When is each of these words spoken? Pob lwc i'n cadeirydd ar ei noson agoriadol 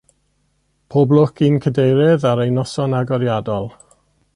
Pob 0.95 1.13
lwc 1.17 1.45
i'n 1.49 1.59
cadeirydd 1.67 2.27
ar 2.31 2.45
ei 2.47 2.57
noson 2.59 3.01
agoriadol 3.05 3.75